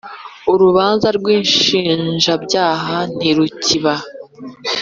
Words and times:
Urubanza 0.51 1.07
rw 1.17 1.25
‘inshinjabyaha 1.37 2.97
ntirukiba. 3.15 3.93